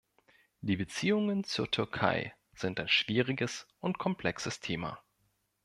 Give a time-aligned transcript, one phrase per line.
[0.61, 4.99] Die Beziehungen zur Türkei sind ein schwieriges und komplexes Thema.